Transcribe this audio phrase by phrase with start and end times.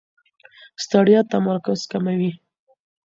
[0.83, 2.31] ستړیا تمرکز کموي.